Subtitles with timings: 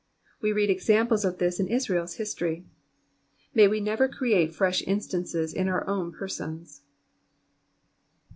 [0.41, 2.65] We read examples of this in IsraePs history;
[3.53, 6.81] may we never create fresh instances in our own persons.